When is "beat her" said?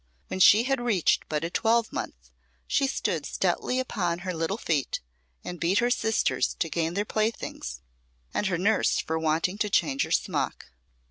5.59-5.91